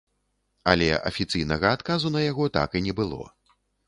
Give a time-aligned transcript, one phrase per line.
[0.71, 3.21] Але, афіцыйнага адказу на яго так і не было.